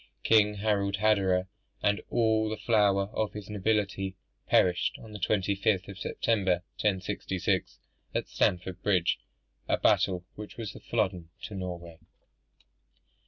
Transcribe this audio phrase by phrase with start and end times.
[0.23, 1.45] King Harald Hardrada,
[1.83, 4.15] and all the flower of his nobility,
[4.47, 7.77] perished on the 25th of September, 1066,
[8.15, 9.19] at Stamford Bridge;
[9.67, 11.99] a battle which was a Flodden to Norway.